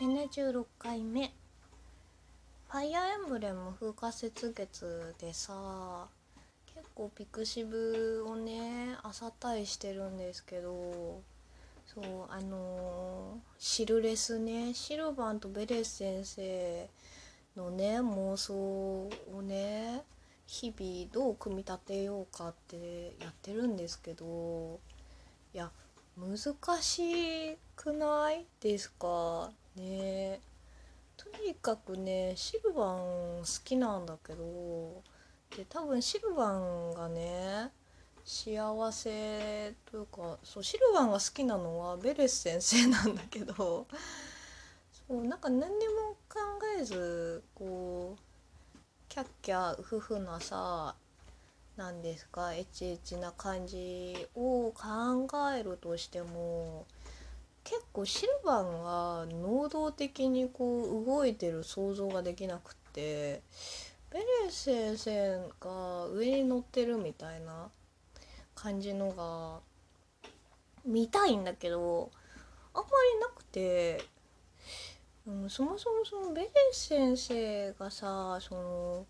[0.00, 1.30] 76回目。
[2.70, 6.06] ファイアーエンブレム風化雪月でさ
[6.74, 11.20] 結構ピクシブをねあさったりしてるんですけど
[11.86, 16.88] そうあのシルレスねシルバンとベレス先生
[17.54, 19.10] のね妄想を
[19.42, 20.00] ね
[20.46, 24.80] 日々どう組み立てようかってやってるんですけど
[25.52, 25.70] いや
[26.16, 26.38] 難
[26.80, 29.50] しくないですか？
[29.76, 30.40] ね。
[31.16, 35.02] とにかくねシルバン好きなんだけど
[35.54, 37.70] で多分シルバンがね
[38.24, 43.86] 幸せというかそうシルバンが好きなのはベレス先生なんだけど
[45.08, 46.38] そうなんか何にも考
[46.78, 48.78] えずこう
[49.10, 50.94] キャッキャ夫婦なさ
[51.76, 56.86] 何ですかエチエチな感じを考えるとしても
[57.64, 63.42] 結構シルバンが能動的にこう動いてる想像ができなくって
[64.10, 67.68] ベレス先生が上に乗ってるみたいな
[68.54, 69.60] 感じのが
[70.84, 72.10] 見たいんだけど
[72.74, 74.04] あんまりなくて
[75.26, 79.06] うん、そもそもそのベレス先生がさその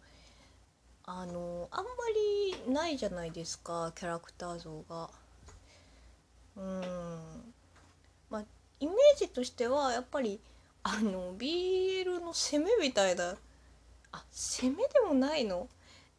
[1.04, 1.90] あのあんま
[2.66, 5.10] りないじゃないですかキャラクター像が。
[6.56, 7.49] うん
[8.80, 10.40] イメージとしてはやっぱり
[10.82, 13.36] あの BL の攻めみたいな
[14.12, 15.68] あ攻めでもないの？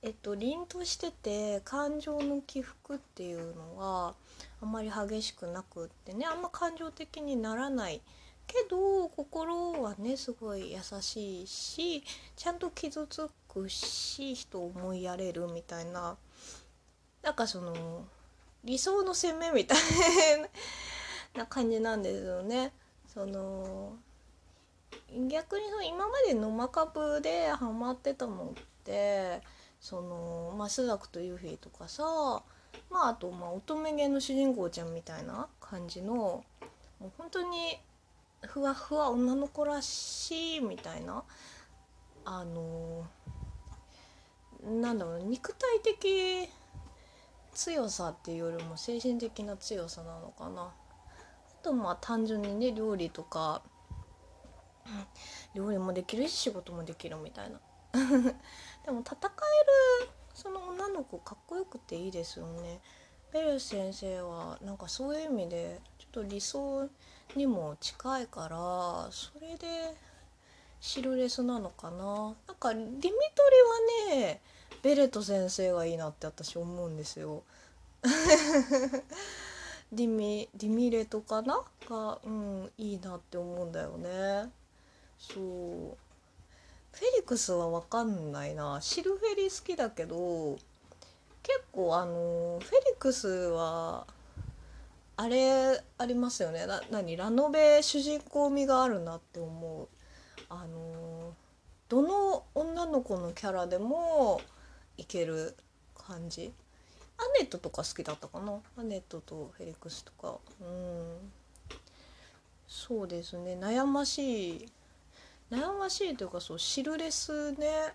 [0.04, 4.16] えっと凛としてて感情の起伏っていうのは
[4.62, 8.02] あんまり激しくなくってねあんま感情的にならない。
[8.48, 12.04] けど心はねすごい優しいし
[12.36, 16.18] ちゃんと傷つくし人を思いやれるみたいな。
[17.22, 18.06] なんかその
[18.64, 19.78] 理想の攻めみたい
[20.42, 20.48] な
[21.36, 22.74] な感じなんですよね。
[23.08, 23.98] その
[25.28, 29.42] 逆にその今までのマカブでハマってたのって
[29.80, 32.04] その、まあ、スザクとユーフィーとかさ
[32.90, 36.44] まああとまあ乙女芸の主人公ちゃんみたいな感じのも
[37.02, 37.80] う本当に
[38.44, 41.24] ふわふわ女の子らしいみたいな
[42.24, 43.06] あの
[44.64, 46.50] なんだろう肉体的
[47.54, 50.72] 強さっていうよりも精神的な強さなのかな。
[51.62, 53.62] とまあ単純にね料理とか
[55.54, 57.60] 料理もできるし仕事もできるみたいな。
[58.86, 59.18] でも戦
[60.02, 62.82] えるその女の子かっこよくていいですよね。
[63.32, 66.90] ベル先生はなんかそういう意味でちょっと理想
[67.36, 69.96] にも近いからそれで
[70.82, 72.36] シルレスなのかな。
[72.48, 73.12] なんかディミトリ
[74.18, 74.42] はね
[74.82, 77.44] ベレト先生がいいなって私思うんですよ。
[79.92, 81.62] ディミディミレトかな？
[81.90, 84.50] がうんいいなって思うんだよね。
[85.18, 85.98] そう。
[86.94, 88.80] フェリクスは分かんないな。
[88.82, 90.58] シルフェリ好きだけど
[91.44, 94.08] 結構あのフェリクスは
[95.18, 96.66] あれありますよね。
[96.66, 97.18] な何？
[97.18, 99.88] ラノベ主人公味があるなって思う。
[100.50, 101.34] あの
[101.90, 104.42] どの女の子のキャラでも
[104.98, 105.58] いける
[105.96, 106.54] 感じ。
[107.24, 108.60] アネットとか好きだったかな？
[108.78, 110.40] アネットとフェリックスとか。
[110.60, 111.32] うん。
[112.68, 113.58] そうですね。
[113.62, 114.70] 悩ましい。
[115.52, 117.94] 悩ましいというかそうシルレスね。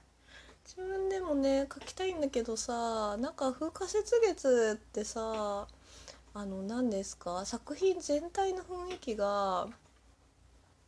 [0.64, 4.02] 自分でもね書きたいんだけどさなんか風化雪
[4.34, 5.66] 月ってさ
[6.34, 7.44] あの何ですか？
[7.46, 9.68] 作品全体の雰囲気が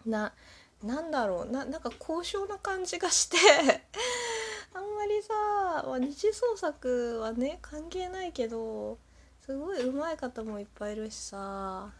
[0.04, 0.32] な
[0.82, 1.50] なんだろう。
[1.50, 3.36] ななんか高尚な感じがして
[4.74, 5.34] あんまりさ、
[5.86, 8.98] まあ、二次創作はね関係ないけど
[9.40, 11.90] すごい上手い方もいっぱいいるしさ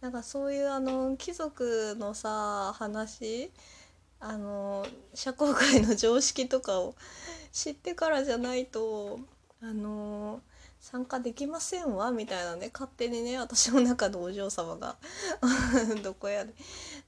[0.00, 3.50] なんかそういうあの貴族のさ話
[4.20, 6.94] あの社交界の常識とかを
[7.52, 9.18] 知ってからじゃないと
[9.60, 10.40] あの
[10.82, 14.96] 参加できませんわみたいなね勝手にね私の中のお嬢様が
[16.02, 16.52] どこやで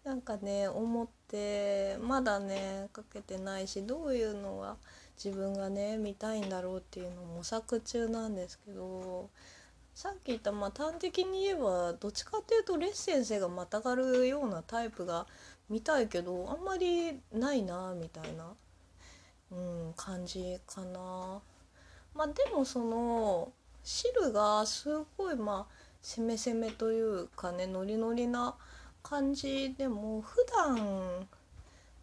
[0.04, 4.76] なんかね思ってまだねかけてないしどういうのが
[5.22, 9.28] 自分がね見たいんだろうっていうのを模索中なんですけど
[9.92, 15.26] さっき言ったまあ端的に言えばどっちかっていうとレッ先生がまたがるようなタイプが
[15.68, 18.54] 見たいけどあんまりないなみたいな、
[19.50, 21.42] うん、感じかな。
[22.14, 23.52] まあでもその
[23.84, 28.56] 汁がすごいまあ攻め攻めというかねノリノリな
[29.02, 31.26] 感じでも普段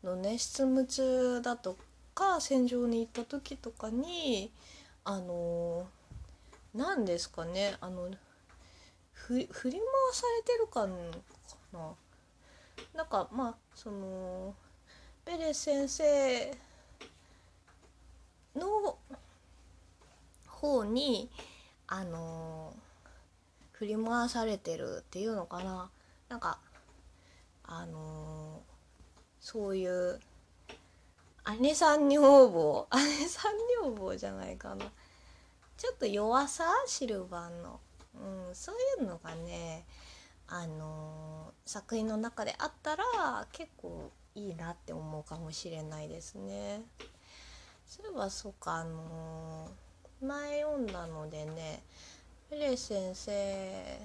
[0.03, 1.75] のね執務中だと
[2.13, 4.51] か戦場に行った時とかに
[5.03, 5.87] あの
[6.75, 8.09] 何ですかねあの
[9.13, 9.71] 振り回
[10.13, 10.87] されてるか
[11.73, 11.93] な。
[12.93, 14.53] なんかまあその
[15.25, 16.51] ベレ先生
[18.55, 18.97] の
[20.47, 21.29] 方に
[21.93, 22.73] あの
[23.73, 25.89] 振り回されてるっていうのかな。
[26.29, 26.57] なんか
[27.65, 28.61] あの
[29.41, 30.17] そういう
[31.59, 34.85] 姉さん女房 姉さん女房じゃないかな。
[35.75, 36.63] ちょっと弱さ？
[36.85, 37.81] シルバーの、
[38.15, 39.85] うん、そういうのがね
[40.47, 46.83] あの作品の中であったら結構いいなって思うかもしれないですね。
[47.85, 49.69] そういえばそうかあの
[50.21, 51.81] 前読んだのでね
[52.49, 53.99] ペレ先生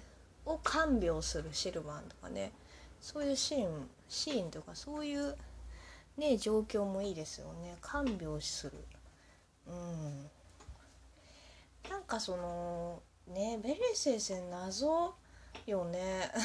[0.47, 2.53] を看病するシルバンとかね
[3.01, 5.37] そういうシーンシーンとかそういう
[6.17, 7.77] ね状況もいいですよね。
[7.81, 8.73] 看病する。
[9.67, 10.31] うん。
[11.91, 15.15] なんかそのねベレ先生謎
[15.67, 16.33] よね。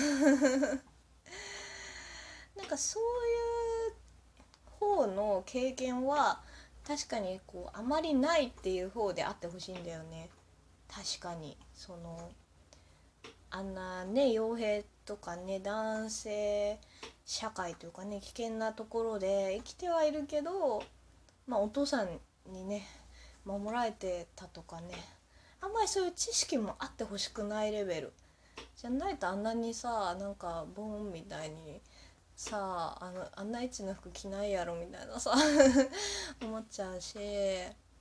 [2.55, 3.07] なんかそうい
[3.89, 3.93] う
[4.79, 6.41] 方の経験は
[6.87, 10.29] 確かにこうあまりないっていう方であってほしいんだよね。
[10.87, 11.57] 確かに。
[11.73, 12.29] その
[13.49, 16.79] あんなね傭兵とかね男性
[17.25, 20.83] 社会というかね危険なところで生きてはいるけど
[21.47, 22.19] まあお父さん
[22.51, 22.87] にね
[23.45, 24.93] 守られてたとかね
[25.59, 28.13] あんまりそういう知識もあってほしくないレベル。
[28.75, 31.81] じゃないとあんなにさなんかボーンみたいに
[32.41, 35.31] さあのあんなエッチな服着ないやろみたいなさ
[36.41, 37.19] 思っちゃうし、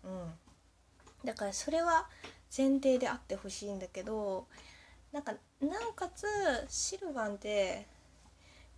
[0.02, 0.38] うん、
[1.22, 2.08] だからそれは
[2.56, 4.46] 前提であってほしいんだけど
[5.12, 6.26] なんかなおかつ
[6.70, 7.86] シルバンって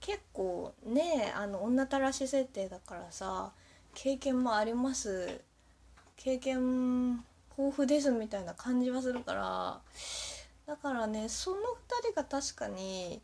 [0.00, 3.52] 結構ねあの女たらし設定だからさ
[3.94, 5.42] 経験もあります。
[6.16, 7.24] 経験
[7.56, 9.80] 豊富ですみたいな感じはするから
[10.66, 13.20] だからねその2人が確かに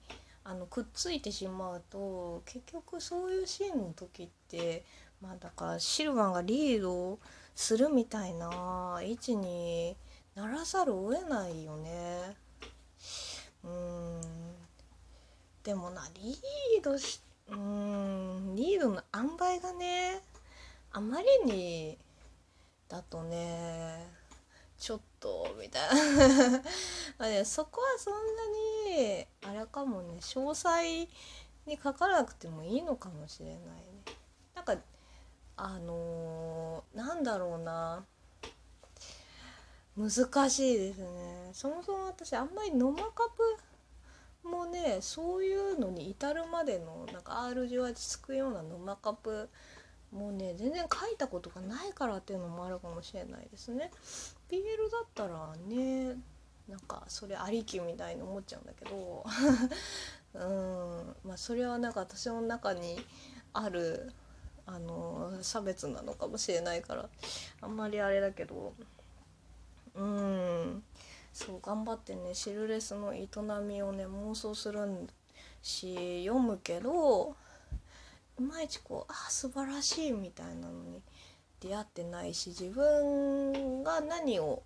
[0.50, 4.82] あのくっついてしまうと結局そういうシーンの時って
[5.20, 7.18] まあだからシルバンがリード
[7.54, 9.94] するみたいな位置に
[10.34, 12.34] ならざるを得ないよね。
[13.62, 14.20] うん。
[15.64, 17.20] でもなリードし
[17.50, 18.54] うん。
[18.56, 20.22] リードの塩梅がね
[20.92, 21.98] あまりに
[22.88, 24.06] だとね
[24.78, 28.67] ちょっとみたいな、 そこはそんなに
[29.46, 31.08] あれかもね詳細
[31.66, 33.64] に書かなくてもいいのかもしれないね。
[34.54, 34.76] なんか
[35.56, 38.04] あのー、なんだろうな。
[39.96, 41.50] 難しいですね。
[41.52, 43.28] そもそも私あんまりノマカ
[44.44, 49.48] プもねそういうのに至るまでのなんか R 字はつくようなノマカプ
[50.12, 53.90] もうね全然書いたことがないからっていうのもあるかもしれないですね。
[54.50, 54.60] BL
[54.90, 56.16] だったらね
[56.68, 59.24] なんかそれありきみたいに思っちゃうんだけど
[60.34, 63.00] うんまあそれはなんか私の中に
[63.54, 64.12] ある
[64.66, 67.08] あの差別なのかもしれないから
[67.62, 68.74] あんまりあれだけど
[69.94, 70.84] うん
[71.32, 73.28] そう頑張ってねシルレスの営
[73.66, 75.08] みをね妄想する
[75.62, 77.34] し読むけど
[78.38, 81.00] いまいちこうあ素晴らしいみたいなのに
[81.60, 84.62] 出会ってないし自分が何を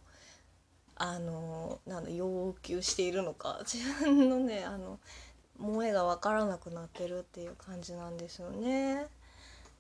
[0.97, 4.99] あのなんだ要求しているのか 自分のねあの
[5.59, 9.07] 萌えが分からなくなってるっていう感じなんですよね。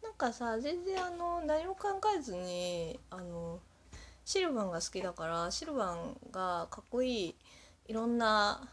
[0.02, 3.61] なんかさ全然あの何も考えずにあの
[4.25, 7.35] シルバンが好きだからシルバンがかっこいい
[7.87, 8.69] いろんな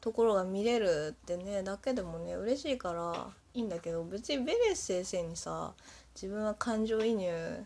[0.00, 5.74] ところが見れるってねだけでもね嬉しいからいいんだけど別にベレス先生にさ
[6.14, 7.64] 自分は感情移入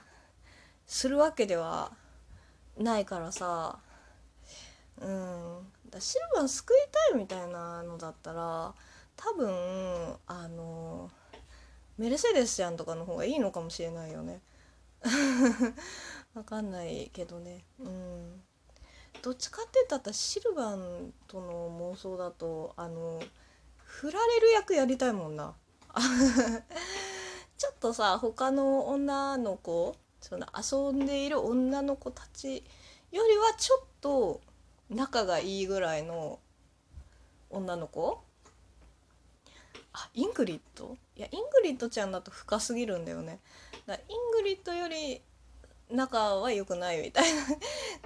[0.86, 1.92] するわけでは
[2.80, 3.78] ないからさ
[5.00, 5.72] うん。
[5.90, 6.76] だシルバー救い
[7.10, 8.74] たいみたいなのだったら
[9.16, 11.10] 多分あの
[11.98, 14.40] メルセデスちゃんとかの方がいいのかもしれないよね。
[16.34, 17.64] わかんないけどね。
[17.80, 18.42] うん。
[19.20, 23.20] どっちかって言ったらシルバンとの妄想だとあの
[23.76, 25.54] 振られる役やりたいもんな。
[27.58, 32.62] ちょっとさ他の女の子その遊んでいる女の子たちよ
[33.10, 34.40] りはちょっと
[34.88, 36.38] 仲がいいぐらいの
[37.48, 38.20] 女の子？
[39.92, 43.40] あイングリッドいやイングリッドちゃんだと深すぎるんだよね。
[43.86, 45.20] だイングリッドより
[45.90, 47.42] 仲は良くないみたいな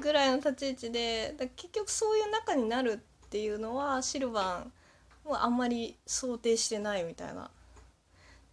[0.01, 4.65] ぐらいの立ち位置でだ結局そういう仲になるっていうのはシルヴァ
[5.27, 7.51] ンはあんまり想定してないみたいな。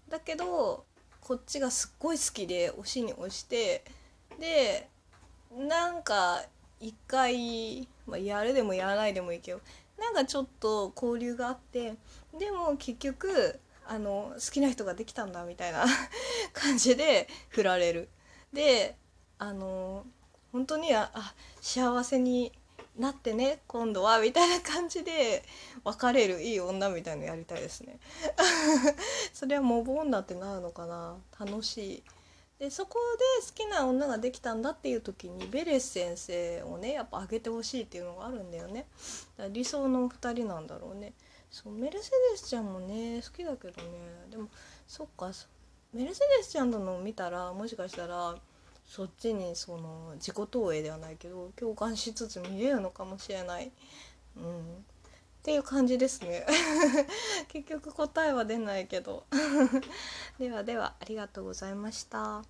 [0.10, 0.84] だけど
[1.22, 3.84] こっちがすっごい好きで押しに押して
[4.40, 4.90] で
[5.58, 6.44] なんか
[6.80, 9.62] 一回、まあ、やるでもやらないでもいいけど
[10.00, 11.94] なんかちょっと交流があって
[12.38, 15.86] でも結局あの好きな人ができたんだみたいな
[16.54, 18.10] 感じで振られる。
[18.51, 18.96] で
[19.38, 20.06] あの
[20.51, 22.51] 本当にああ幸せに
[22.98, 25.43] なってね今度はみたいな感じで
[25.83, 28.00] 別れるいい女みたいのやりたいですね。
[29.33, 31.17] それはモブ女ってなるのかな。
[31.39, 32.03] 楽しい。
[32.60, 33.00] でそこ
[33.39, 38.86] で好きな女ができたんだっていう時にベレス先生をねやっぱあげてほしいっていうのがあるんだよね。
[39.38, 41.13] だから理想の2人なんだろうね。
[41.50, 43.89] そうメルセデスちゃんもね好きだけどね。
[44.29, 44.48] でも
[44.88, 45.31] そっか
[45.93, 48.36] メルセデスちゃんののを見たらもしかしたら
[48.91, 53.71] そっちにその自己投影ではないけど共感しつつ見れるのかもしれない。
[54.36, 54.63] うん、っ
[55.43, 56.45] ていう感じですね
[57.48, 59.24] 結局答えは出ないけど
[60.39, 62.43] ではではありがとうございました。